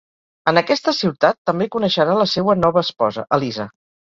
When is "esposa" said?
2.89-3.29